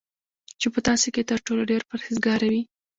[0.59, 2.61] چی په تاسی کی تر ټولو ډیر پرهیزګاره وی